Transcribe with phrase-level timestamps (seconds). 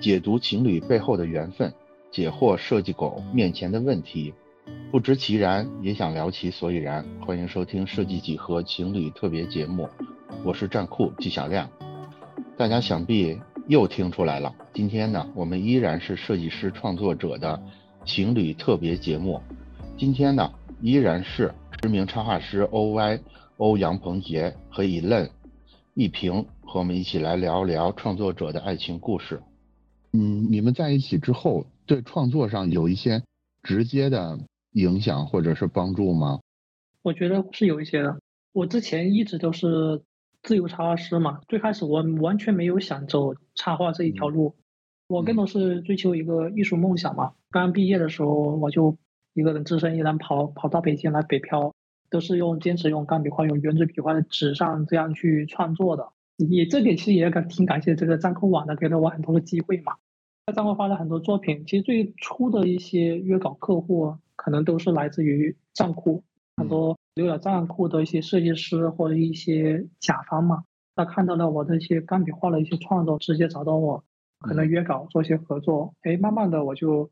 [0.00, 1.70] 解读情侣背后的缘分，
[2.10, 4.32] 解惑设计狗面前的问题，
[4.90, 7.04] 不知其然也想聊其所以然。
[7.20, 9.86] 欢迎收听设计几何情侣特别节目，
[10.42, 11.68] 我是战酷纪晓亮。
[12.56, 17.62] 大家想必又听出来了，今天呢，我们依然是设计师创作者的
[18.06, 19.38] 情侣特别节目。
[19.98, 23.20] 今天呢，依然是知名插画师 OY
[23.58, 25.28] 欧阳鹏杰和 Elen
[25.92, 29.38] 一平和我们一起来聊聊创作者的爱情故事。
[30.12, 33.22] 嗯，你们在一起之后，对创作上有一些
[33.62, 34.38] 直接的
[34.72, 36.40] 影响或者是帮助吗？
[37.02, 38.18] 我觉得是有一些的。
[38.52, 40.02] 我之前一直都是
[40.42, 44.56] 自由插画师嘛，最开始我完全没有想走插画这一条路，
[45.06, 47.32] 我更多是追求一个艺术梦想嘛。
[47.50, 48.96] 刚毕业的时候，我就
[49.34, 51.72] 一个人只身一人跑跑到北京来北漂，
[52.10, 56.12] 都是用坚持用钢笔画、用圆珠笔画在纸上这样去创作的。
[56.48, 59.94] 也这点其实也感挺感谢这个站酷网的，给了我很多的机会嘛。
[60.46, 66.24] 在站酷发了很多作品，其实最初的一些约稿客户可能都是来自于站酷，
[66.56, 70.64] 很多浏览站酷的一些设计师或者一些甲方嘛，
[70.96, 74.02] 他看到了我的一些钢笔画的一些创作，直接找到我，
[74.40, 75.94] 可能约稿做一些合作。
[76.02, 77.10] 哎，慢慢的我就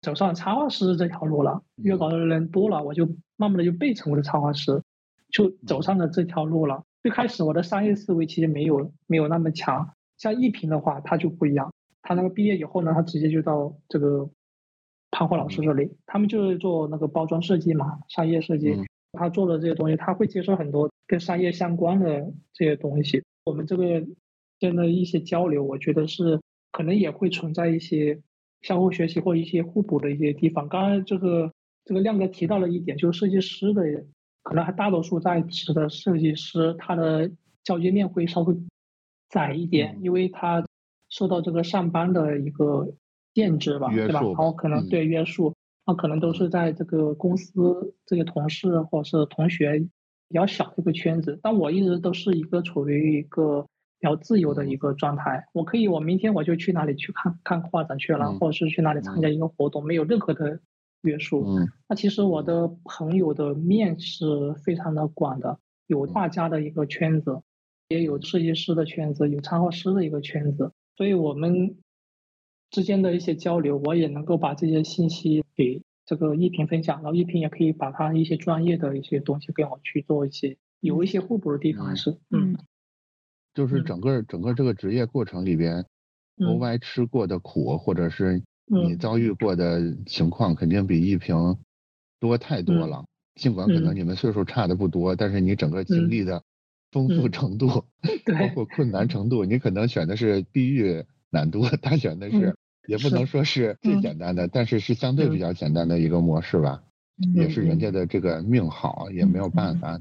[0.00, 4.82] 走上插画师这条路了，约稿的人多了，我就慢慢的就被成为了插画师，
[5.30, 6.82] 就走上了这条路了。
[7.02, 14.28] 最开始我的商业思维其实没有没有那么强，像一平的话他就不一样，他那个毕业以后呢，他直接就到这个
[15.10, 18.76] 潘华老师这里，他们就是做那个包装设计嘛，商业设计，
[19.12, 23.22] 他做的这些东西，他会接受很多跟商业相关的这些东西。
[23.44, 24.04] 我们这个
[24.58, 26.38] 间的一些交流，我觉得是
[26.70, 28.20] 可能也会存在一些
[28.60, 30.68] 相互学习或一些互补的一些地方。
[30.68, 31.50] 刚刚这个
[31.86, 34.04] 这个亮哥提到了一点，就是设计师的。
[34.50, 37.30] 可能还大多数在职的设计师，他的
[37.62, 38.56] 交接面会稍微
[39.28, 40.66] 窄一点，因为他
[41.08, 42.92] 受到这个上班的一个
[43.32, 44.20] 限制吧，对吧？
[44.20, 45.54] 然后可能对约束，
[45.86, 49.78] 那可能都是在这个公司这些同事或者是同学
[50.28, 51.38] 比较小的一个圈子。
[51.40, 53.64] 但我一直都是一个处于一个
[54.00, 60.58] 比较自由的一个状态，我可以，我明天我就去哪里去看看画展去了，或者是去哪里参加一个活动，没有任何的。
[61.02, 67.40] 约束，嗯，那其实我的朋友的面是非常的广的，有画家的一个圈子，
[67.88, 71.78] 也有设计师的圈子，有插画师的一个圈子，所以我们
[72.70, 82.58] 之间的一些交流，我也能够把这些信息给这个一平分享，然后一平也可以把他一些专业的一些东西跟我去做一些有一些互补的地方，还是嗯，
[83.54, 85.86] 就是整个整个这个职业过程里边
[86.36, 88.42] ，OY 吃过的苦，或者是。
[88.70, 91.56] 你遭遇过的情况肯定比一平
[92.20, 93.04] 多太多了，
[93.34, 96.42] 尽管可能你们岁数差的不多，但是你整个经历的
[96.92, 97.66] 丰富程度，
[98.38, 102.54] 包括困难程度，你可能选的是地狱难度，他选的是
[102.86, 106.82] 也不能说是最简单的，但是是相对比较简单的一个模式吧，
[107.34, 110.00] 也是人家的这个命好，也没有办法。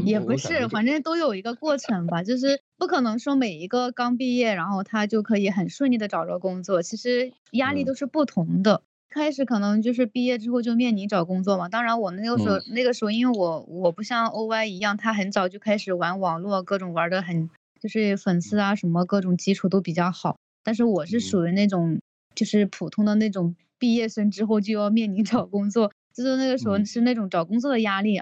[0.00, 6.82] 也不是，反正都有一个过程吧，就是不可能说每一个刚毕业，然后他就可以很顺利的找着工作。
[6.82, 8.82] 其实压力都是不同的。
[9.10, 11.68] 开始可能就是毕业之后就面临找工作嘛。
[11.68, 20.38] 当然我那个时候那个时候，因为我我不像 OY 一样，他很早就开始玩网络，各种玩的很，就是粉丝啊什么各种基础都比较好。
[20.64, 22.00] 但是我是属于那种
[22.34, 28.18] 就是普通的那种毕业生之后就要面临找工作，就是那个时候是那种找工作的压力。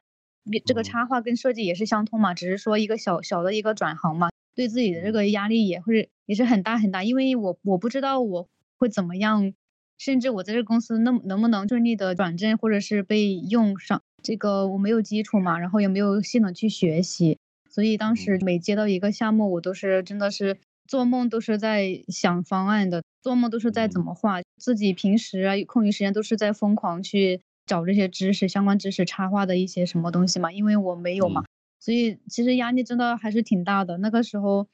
[0.65, 9.53] 这个插画跟设计也是相通嘛，只是说一个小小的一个转行嘛，对自己的这个压力也会也是很大很大，因为我我不知道我会怎么样，
[9.99, 20.57] 甚至我在这公司能能不能顺利的转正或者是被用上，这个我没有基础嘛，然后也没有系统去学习，所以当时每接到一个项目，我都是真的是
[20.89, 27.43] 做梦都是在想方案的，做梦都是在怎么画，自己平时啊空余时间都是在疯狂去。
[27.71, 31.45] 找这些知识相关知识插画的一些什么东西嘛，因为我没有嘛，
[31.79, 33.97] 所以其实压力真的还是挺大的。
[33.99, 34.67] 那个时候，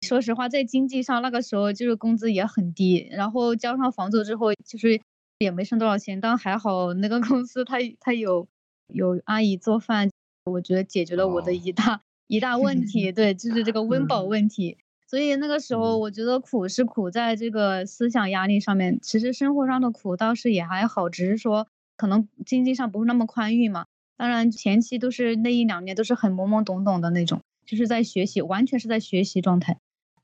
[0.00, 4.98] 说实话，在经济上那个时候就是工资也很低，然后交上房租之后，就是
[5.40, 6.22] 也没剩多少钱。
[6.22, 8.48] 但还好那个公司他他有
[8.94, 10.08] 有阿姨做饭，
[10.46, 13.12] 我觉得解决了我的一大一大问题。
[13.12, 14.78] 对，就是这个温饱问题。
[15.06, 21.68] 所以那个时候我觉得苦是苦在这个思想压力上面，其实生活上的苦倒是也还好，只是说。
[21.98, 23.84] 可能经济上不是那么宽裕嘛，
[24.16, 29.76] 当然前期都是那一两年都是很懵懵懂懂的那种，就是在学习，完全是在学习状态。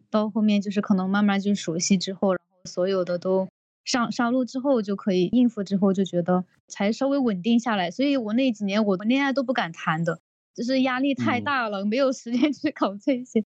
[0.08, 3.48] 到后面就是可能慢慢就熟悉之后，然后所有的都
[3.84, 7.90] 上上路之后就可以应付，之后就觉得才稍微稳定下来。
[7.90, 10.20] 所以我那几年我恋爱都不敢谈的，
[10.54, 13.44] 就是压力太大了，没有时间 去搞这些，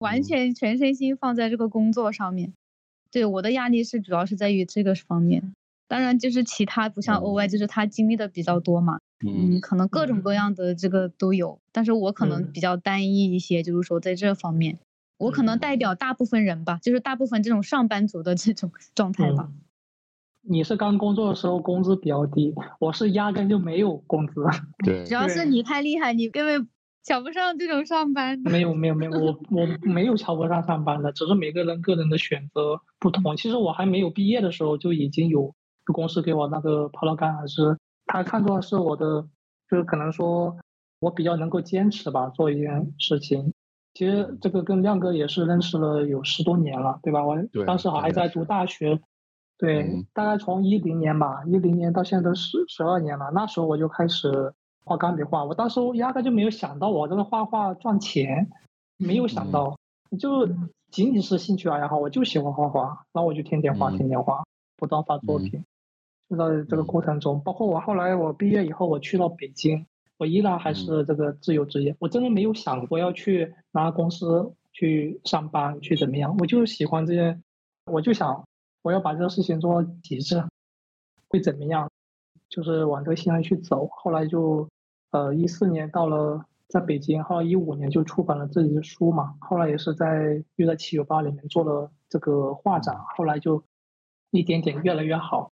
[0.00, 2.52] 完全全身心放在这个工作上面。
[3.12, 5.54] 对我的压力是主要是在于这个方面。
[5.88, 11.58] 当然，就是其他不像 OY，就是他经历的比较多嘛，嗯，可能各种各样的这个都有。
[11.72, 14.78] 但是我可能比较单一一些，就是说在这方面，
[15.16, 19.48] 我可能代表大部分人吧，就是大部分这种上班族的这种状态吧。
[20.42, 24.44] 你是刚工作的时候工资比较低，我是压根就没有工资。
[24.84, 26.68] 对， 主要是你太厉害，你根本
[27.02, 28.38] 瞧不上这种上班。
[28.44, 33.36] 没有没有没有，我我没有瞧不上上班的，只是每个人个人的选择不同。
[33.38, 35.54] 其实我还没有毕业的时候就已经有。
[35.92, 37.76] 公司给我那个跑道杆，还是
[38.06, 39.22] 他看中的是我的，
[39.70, 40.56] 就是可能说
[41.00, 43.52] 我比较能够坚持吧，做一件事情。
[43.94, 47.24] 其实这个跟亮哥也是认识了有十多年了，对吧？
[47.24, 47.36] 我
[47.66, 49.00] 当时还在读大学，
[49.58, 53.30] 对，大概从一零年吧，一零年到现在都十十二年了。
[53.34, 58.48] 那时候我就开始画钢笔画，我当时压根就没有想到我这个画画赚钱，
[58.98, 59.76] 没有想到，
[60.20, 60.46] 就
[60.92, 64.44] 仅仅是兴趣爱好，我就喜欢画画，然后我就天天画，天天画，
[64.76, 65.64] 不断发作品。
[66.28, 69.86] 就在这个过程中，包括我后来我毕业以后，我去到北京，
[70.18, 71.96] 我依然还是这个自由职业。
[71.98, 77.40] 我真的没有想过要去拿公司去上班去怎么样，我就喜欢这些，
[77.86, 78.46] 我就想
[78.82, 80.44] 我要把这个事情做到极致，
[81.28, 81.90] 会怎么样？
[82.50, 83.86] 就是往这个方向去走。
[83.90, 84.68] 后来就，
[85.10, 89.34] 呃，一四年到了在北京，后来一五年就出版了自己的书嘛。
[89.40, 93.62] 后来也是在又在七九八里面做了这个画展，后来就
[94.30, 95.52] 一点点越来越好。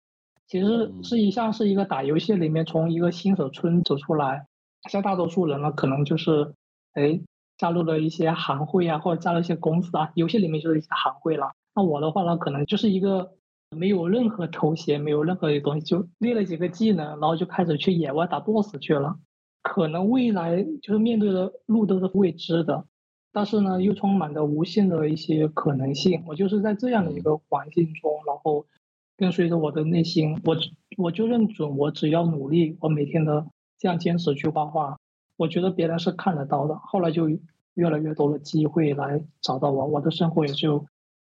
[0.48, 4.46] 其实是一像是一个打游戏里面从一个新手村走出来，
[4.90, 6.54] 像大多数人呢，可能就是，
[6.94, 7.20] 哎，
[7.58, 11.54] 加入了一些行会啊，或者加入一些公司啊，游戏里面就是一些行会了。
[11.74, 13.32] 那我的话呢，可能就是一个
[13.72, 19.16] 没有任何头衔，没有任何的东西，就练了几个技能，然后就开始去野外打 BOSS 去了。
[19.64, 22.86] 可能未来就是面对的路都是未知的，
[23.32, 26.24] 但是呢，又充满着无限的一些可能性。
[26.28, 28.68] 我就是在这样的一个环境中，然后。
[29.16, 30.58] 跟随着我的内心，我
[30.98, 33.46] 我就认准，我只要努力，我每天的
[33.78, 34.98] 这样坚持去画画，
[35.38, 36.76] 我觉得别人是看得到的。
[36.76, 37.30] 后来就
[37.76, 40.86] 越来越多的机会来找到我，我的生活也就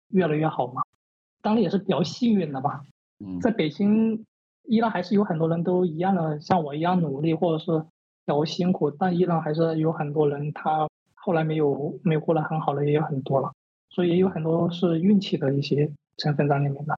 [0.09, 0.81] 越来越好嘛。
[1.41, 2.81] 当然也是比较幸运的吧。
[3.19, 4.25] 嗯在北京
[4.63, 13.53] 依然还是有很多人都一样的，像我一样努力或者是比较辛苦，但依然还是有很多人他后来没有没有过得很好的也有很多了，
[13.89, 16.96] 所以也有很多是运气的一些成分在里面的。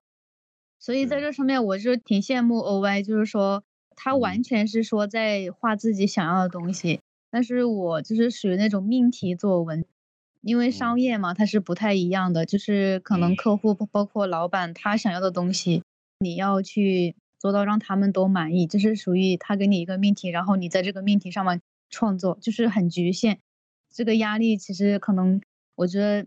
[0.80, 3.62] 所以在这上面，我就挺羡慕 OY，就是说
[3.94, 7.00] 他完全是说在画自己想要的东西。
[7.30, 9.84] 但是我就是属于那种命题作文，
[10.40, 15.84] 因为商业嘛，它是不太一样的，就是可能客户包括老板他想要的东西，
[16.18, 23.38] 你要去做到让他们都满意，就是属于他给你一个命题，然后你在这个命题上面创作，就是很局限。
[23.92, 25.40] 这个压力其实可能
[25.76, 26.26] 我觉得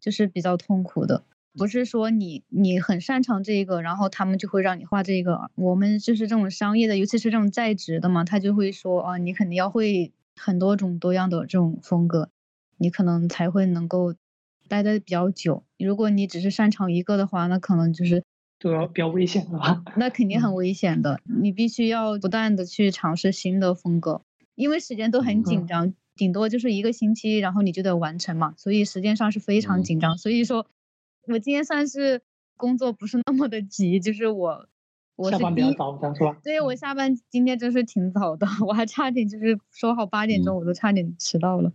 [0.00, 1.22] 就是比较痛苦的。
[1.56, 5.50] 不是说你你很擅长这个，然后他们就会让你画这个。
[5.54, 12.28] 我们就是这种商业的，尤其是这种在职的嘛，他就会说啊，你肯定要会很多种多样的这种风格，
[12.76, 14.14] 你可能才会能够
[14.68, 15.62] 待的比较久。
[15.78, 18.24] 如果你只是擅长一个的话，那可能就是
[18.58, 19.82] 就要比较危险的吧？
[19.96, 21.20] 那肯定很危险的。
[21.40, 24.22] 你必须要不断的去尝试新的风格，
[24.56, 30.18] 因为时间都很紧张，顶多就是一个星期，然后你就得完成嘛，所以时间上是非常紧张。
[30.18, 30.66] 所以说。
[31.26, 32.20] 我今天算是
[32.56, 34.68] 工作不是那么的急，就是我，
[35.16, 36.36] 我下班比较早的是吧？
[36.42, 41.72] 对，我下班今天真是挺早的，我还差点就是说好八点钟，我都差点迟到了，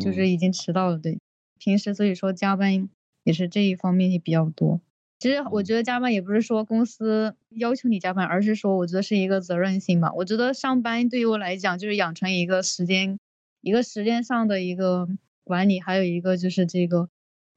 [0.00, 0.98] 就是已经迟到了。
[0.98, 1.18] 对，
[1.58, 2.88] 平时所以说加班
[3.24, 4.80] 也是这一方面也比较多。
[5.18, 10.10] 其实我觉得加班也不是说公司要求你加班，而是说我觉得是一个责任心吧。
[10.14, 13.18] 我觉得上班对于我来讲就是养成一个时间，
[13.60, 15.06] 一个时间上的一个
[15.44, 17.10] 管理，还有一个就是这个。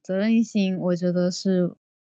[0.04, 1.72] 责任心，我觉得是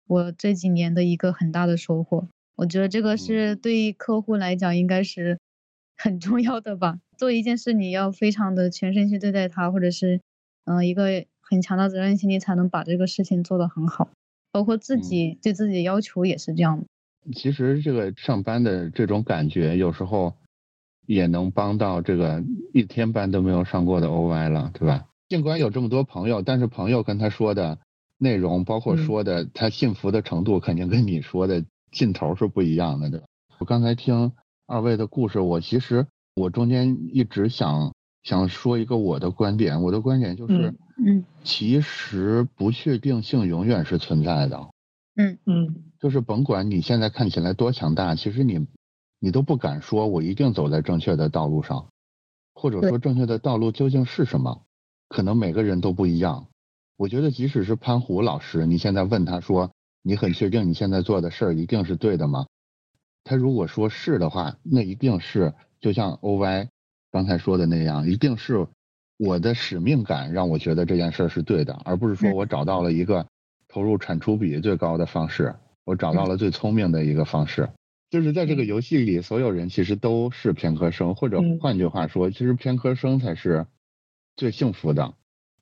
[0.08, 2.28] 我这几年的一个很大的收获。
[2.58, 5.40] 我觉得这个是对客户来讲应该是
[5.98, 7.00] 很重要的吧。
[7.18, 10.20] 做一件事，你要非常的全身心对待它，或者是
[10.66, 14.10] 嗯一个很强的责任心，你才能把这个事情做得很好。
[14.52, 16.86] 包括自己对自己的要求也是这样的。
[17.34, 20.34] 其实这个上班的这种感觉，有时候
[21.06, 25.06] 也能帮到这个一天班都没有上过的 OY 了，对吧？
[25.30, 27.80] 尽管有这么多朋友，但是朋友跟他说的
[28.18, 33.26] 内容，包括说的他信服的程度，肯定跟你说的劲头是不一样的，对吧？
[33.60, 34.32] 我刚才听
[34.66, 37.94] 二位的故事，我其实我中间一直想
[38.24, 40.74] 想说一个我的观点，我的观点就是，
[41.06, 44.70] 嗯，其实不确定性永远是存在的，
[45.16, 45.38] 嗯。
[45.46, 48.66] 嗯，就是甭管你现在看起来多强大，其实你
[49.20, 51.88] 你都不敢说我一定走在正确的道路上，
[52.54, 54.62] 或者说正确的道路究竟是什么？
[55.08, 56.48] 可能每个人都不一样，
[56.98, 59.72] 我觉得即使是潘虎老师，你现在问他说
[60.02, 62.46] 你很确定你现在做的事儿一定是对的吗？
[63.24, 66.68] 他如果说是的话，那一定是就像 OY
[67.12, 68.68] 刚才说的那样，一定是
[69.18, 73.26] 我的使命感让我觉得这件事儿是对的，而不是说我找到了一个
[73.68, 77.70] 投入产出比最高的方式，我找到了最聪明的一个方式。
[78.10, 83.66] 就是在这个游戏里，所有人其实都是偏科生，或者换句话说，其实偏科生才是
[84.38, 85.14] 最幸福的。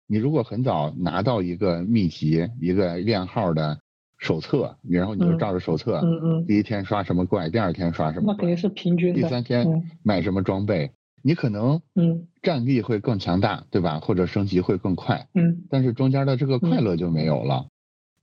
[0.05, 3.79] 你如果很早拿到一个秘籍，一个练号的。
[4.17, 9.21] 手册，然后你就照着手册，嗯嗯，第一天刷什么怪，第二天刷什么，那肯定是平均的。
[9.21, 10.89] 第三天买什么装备，
[11.21, 13.99] 你可能嗯战力会更强大，对吧？
[13.99, 15.65] 或者升级会更快，嗯。
[15.69, 17.67] 但是中间的这个快乐就没有了。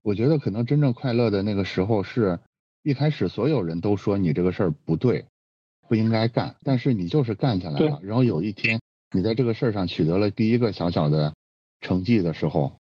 [0.00, 2.40] 我觉得可能真正快乐的那个时候是，
[2.82, 5.26] 一开始所有人都说你这个事儿不对，
[5.88, 8.00] 不应该干，但是你就是干下来了。
[8.02, 8.80] 然后有一天
[9.12, 11.34] 你在这个事儿上取得了第一个小小的
[11.80, 12.76] 成绩的时候，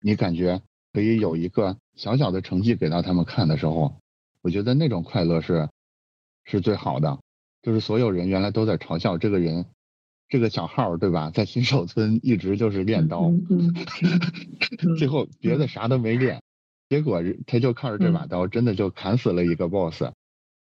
[0.00, 0.62] 你感觉。
[0.94, 4.00] 可以有一个小小的成绩给到他们看的时候，
[4.42, 5.68] 我觉得那种快乐是
[6.44, 7.20] 是最好的。
[7.62, 9.66] 就是所有人原来都在嘲笑这个人，
[10.28, 11.30] 这个小号对吧？
[11.30, 13.30] 在新手村一直就是练刀，
[14.98, 16.42] 最后别的啥都没练，
[16.88, 20.02] 结果他就靠着这把刀，真的就砍死了一个 boss。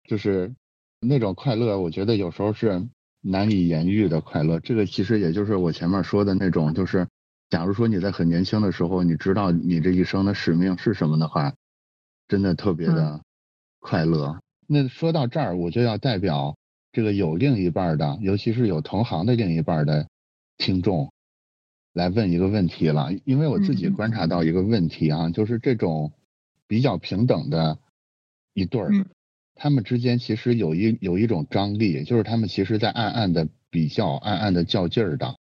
[0.04, 0.54] 就是
[1.00, 2.86] 那种快乐，我觉得有时候是
[3.29, 4.60] 难以言喻的快乐。
[4.60, 7.07] 这个其实也就是我前面说的那种，就是。
[7.50, 11.53] 假如说你在很年轻的时候，你知道你这一生的使命是什么的话，
[12.27, 13.22] 真的特别的
[13.79, 14.38] 快乐。
[14.67, 16.57] 那说到这儿，我就要代表
[16.91, 20.10] 这个有另一半的，尤其是有同行的另一半的
[20.57, 21.10] 听众，
[21.93, 23.13] 来问一个问题了。
[23.24, 26.12] 因为我自己观察到一个问题啊，就是这种
[26.67, 27.79] 比较平等的
[28.53, 28.91] 一对儿，
[29.57, 35.35] 他们之间其实有一有一种张力，就是他们其实在暗暗的比较，暗暗的较劲儿的。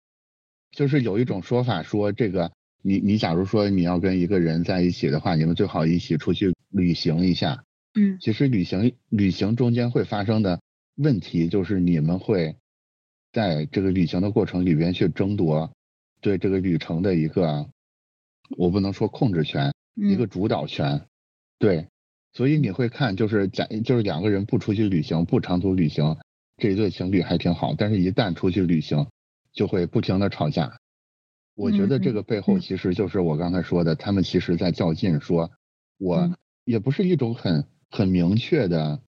[0.71, 2.51] 就是有一种说法说，这个
[2.83, 7.65] 你你假如说你要跟一个人在一起的话，你们最好一起出去旅行一下。
[7.95, 10.61] 嗯，其实旅行旅行中间会发生的
[10.97, 12.57] 问题，就是你们会
[13.33, 15.73] 在这个旅行的过程里边去争夺
[16.21, 17.69] 对这个旅程的一个，
[18.57, 21.07] 我不能说控制权，一个主导权。
[21.59, 21.87] 对，
[22.35, 26.19] 所以你会看，就是假就是两个人不出去旅行，不长途旅行，
[26.59, 29.07] 这一对情侣还挺好，但是一旦出去旅行。
[29.55, 30.81] 就会不停的吵架，
[31.55, 35.53] 我觉得这个背后其实就是我刚才说的，他们其实在较劲，说
[35.97, 39.01] 我也不是一种很很明确的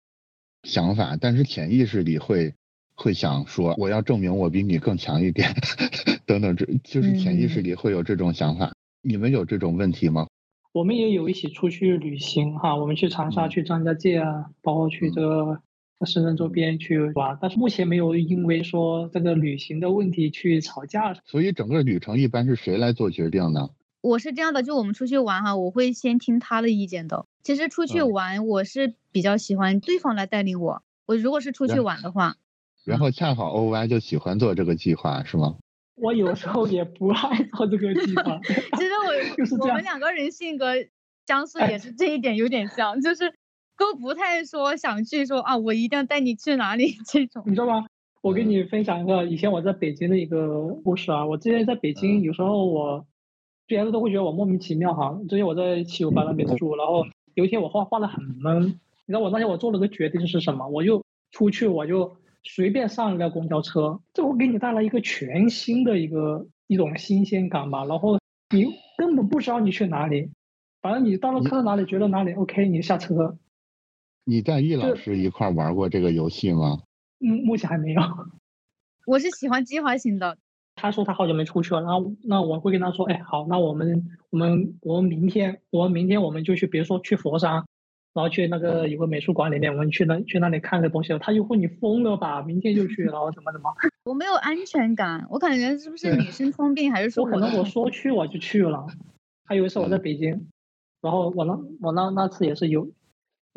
[0.62, 2.54] 想法，但是潜意识里会
[2.94, 5.52] 会想说我要证明我比你更强一点，
[6.26, 8.72] 等等，这就是潜意识里会有这种想法。
[9.02, 10.28] 你们有这种问题吗？
[10.76, 15.58] 我们也有一起出去旅行哈，我们去长沙、去张家界啊，包括去这个。
[16.04, 21.14] 深圳周边去玩，但是目前没有因为说这个旅行的问题去吵架。
[21.24, 23.70] 所以整个旅程一般是谁来做决定呢？
[24.02, 27.24] 我是这样的，就我们出去玩哈，我会先听他的意见的。
[27.42, 30.82] 其实出去玩，我是比较喜欢对方来带领我。
[31.06, 32.36] 我如果是出去玩的话，
[32.84, 35.56] 然后恰好 O Y 就喜欢做这个计划，是吗？
[35.96, 38.40] 我有时候也不爱做这个地方。
[38.78, 38.90] 其实
[39.58, 40.72] 我我们两个人性格
[41.26, 43.34] 相似，也是这一点有点像，就是。
[43.78, 47.84] 都不太说想去说啊，我一定要带你去哪里这种，你知道吗？
[48.22, 51.26] 我给你分享一个以前我在北京的一个故事啊。
[51.26, 53.04] 我之前在北京，有时候我，
[53.66, 55.20] 别人都会觉得我莫名其妙哈。
[55.28, 58.72] 之前我在七九八那边住，然后有一天我画画的很闷，你
[59.08, 60.66] 知道我那天我做了个决定是什么？
[60.68, 62.16] 我就出去，我就
[62.48, 67.84] 随便上一辆公交车，这会给你带来一个全新的一个一种新鲜感吧。
[67.84, 68.18] 然后
[68.50, 68.64] 你
[68.96, 70.30] 根本不知道你去哪里，
[70.80, 73.36] 反正你到了看到哪里觉得哪里 OK，你下车。
[74.24, 76.80] 你带易老师一块玩过这个游戏吗？
[77.20, 78.00] 嗯，目前还没有。
[79.06, 80.38] 我是喜欢计划型的。
[80.74, 87.64] 他说他好久没出去了，然后那我会跟他说，哎，好，那我们我们我们明天我们明天我们就去，比如说去佛山，
[88.16, 91.16] 然后去那个有个美术馆里面，我们去那去那里看个东西。
[91.18, 92.40] 他就会你疯了吧？
[92.40, 93.70] 明天就去， 然后怎么怎么？
[94.06, 98.86] 我没有安全感，我感觉是不是女生通病，还是说我可能我说去我就去了。
[99.44, 100.48] 还有一次我在北京，
[101.02, 102.90] 然后我那我那那次也是有。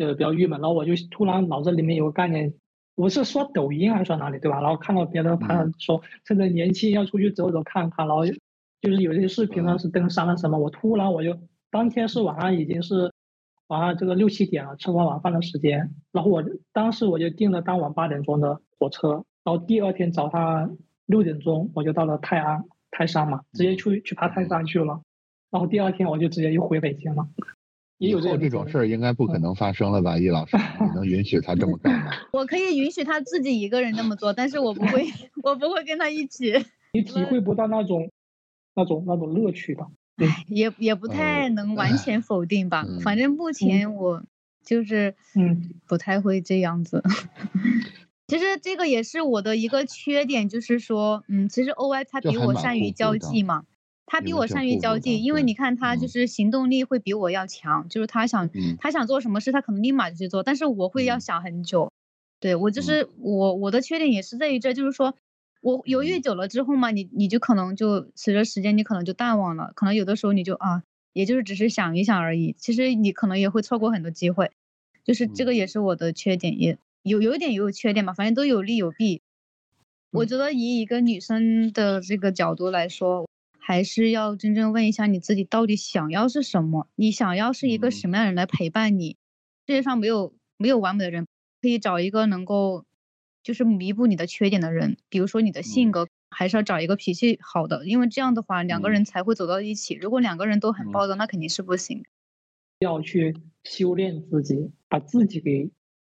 [0.01, 2.53] 呃，比较郁闷，然后我就突然脑子里面有个概念，
[2.95, 4.61] 我是刷抖音还是刷哪里，对吧？
[4.61, 11.37] 然后看到别人拍说趁着年轻要出去走走看看，然后就是有些视频呢是登山了什么，我突然我就
[11.69, 13.11] 当天是晚上已经是
[13.69, 25.01] 晚上这个六七点了，吃完晚饭的时间，然后我当时我就订了当晚八点钟的火车，然后第二天早上六点钟我就到了泰安泰山嘛，直接去去爬泰山去了，
[25.51, 27.27] 然后第二天我就直接又回北京了。
[27.99, 30.57] 以后这种事儿应该不可能发生了吧，易老师？
[30.79, 32.11] 你能允许他这么干吗？
[32.33, 35.05] 我可以允许他自己一个人这么做，但是我不会，
[35.43, 36.53] 我不会跟他一起。
[36.93, 38.09] 你体会不到那种、
[38.73, 39.85] 那种、那种乐趣的。
[40.27, 42.85] 唉，也也不太能完全否定吧。
[43.01, 44.23] 反正目前我
[44.63, 47.03] 就是嗯不太会这样子。
[48.27, 53.63] 其实这个也是我的一个缺点，就是说，嗯，其实 O Y 他比我善于交际嘛，
[54.05, 61.91] 他比我善于交际，因为你看他就是行动力会比我要强，就是他想他想做什么事，他可能立马就去做，但是我会要想很久。
[62.39, 65.15] 对我就是我我的缺点也是在于这，就是说
[65.61, 74.51] 我犹豫久了之后嘛，你你就可能就随着时间你可能就淡忘了，可能有的时候你就啊，也就是只是想一想而已，其实你可能也会错过很多机会，
[75.03, 76.77] 就是这个也是我的缺点也。
[77.01, 79.21] 有有一点也有缺点吧，反正都有利有弊。
[80.11, 86.87] 我觉得以一个女生的这个角度来说，还是要真正问一下你自己到底想要是什么。
[86.95, 89.11] 你想要是一个什么样的人来陪伴你？
[89.65, 91.25] 世界上没有没有完美的人，
[91.61, 92.83] 可以找一个能够
[93.49, 94.97] 就是弥补你的缺点的人。
[95.09, 99.95] 比如说你的性格，还是要找一个脾气好的，因为这样的话两个人才会走到一起。
[99.95, 102.05] 如果两个人都很暴躁，那肯定是不行。
[102.77, 105.71] 要去修炼自己，把自己给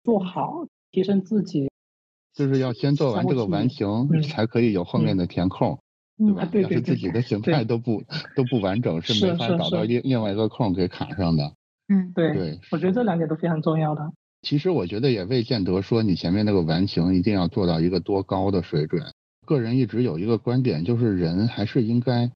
[0.05, 0.67] 做好。
[0.91, 1.71] 提升自己，
[2.35, 3.89] 就是要先做完这个完形，
[4.29, 5.81] 才可以有后面的填空，
[6.19, 6.47] 对吧？
[6.53, 8.05] 要是自己的形态都不
[8.37, 11.55] 都不完整，是没法找到另另外一个空给卡上的。
[11.89, 14.13] 嗯，对对，我觉得这两点都非常重要的。
[14.43, 19.03] 其实我觉得也未见得说你前面那个完形一定要做到一个多高的水准。
[19.47, 22.31] 个人一直有一个观点，就是人还是应该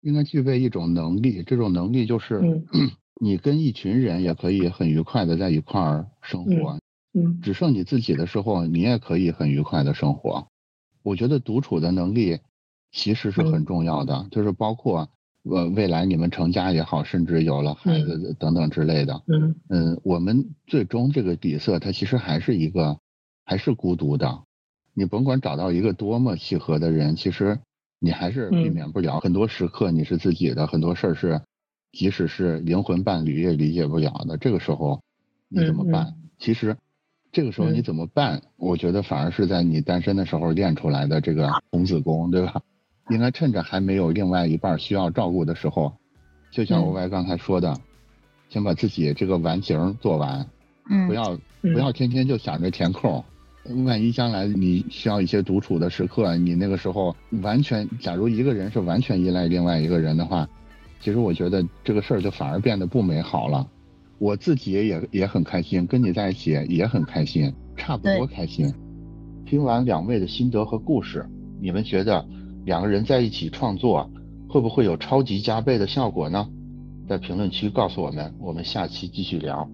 [0.00, 2.62] 应该具备一种能力，这种能力就是
[3.20, 6.78] 你跟一群人也可以很愉快的在一块儿生活。
[7.12, 10.46] 嗯，只剩你自己的时候，你也可以很愉快的生活。
[11.02, 12.38] 我觉得独处的能力
[12.92, 15.10] 其实是很重要的，就是包括
[15.42, 19.22] 呃未来你们成家也好，甚至有了孩子等等之类的。
[19.26, 22.98] 嗯嗯，我们最终这个底色，它其实还是一个
[23.44, 24.42] 还是孤独的。
[24.94, 27.58] 你甭管找到一个多么契合的人，其实
[27.98, 31.40] 你还是避免不了很多时刻你是自己的，很多事儿是
[31.92, 34.36] 即使是灵魂伴侣也理解不了的。
[34.36, 35.00] 这个时候
[35.48, 36.14] 你怎么办？
[36.38, 36.76] 其实。
[37.32, 38.42] 这个时候你怎么办？
[38.56, 42.60] 我觉得反而是在你单身的时候练出来的这个童子功，对吧？
[43.10, 45.92] 应该趁着还没有另外一半需要照顾的时候，
[46.50, 47.76] 就像 Y 刚才说的，
[48.48, 50.46] 先把自己这个完形做完，
[50.88, 53.22] 嗯，不要不要天天就想着填空，
[53.84, 60.48] 万一将来你需要一些独处的时刻，你那个时候完全，假如一个人是完全依赖另外一个人的话，
[61.00, 63.66] 其实我觉得这个事儿就反而变得不美好了。
[64.18, 68.72] 我自己也也很开心，跟你在一起也很开心，差不多开心。
[69.46, 71.26] 听完两位的心得和故事，
[71.58, 72.24] 你们觉得
[72.64, 74.10] 两个人在一起创作
[74.48, 76.48] 会不会有超级加倍的效果呢？
[77.08, 79.68] 在评论区告诉我们，我们下期继续聊。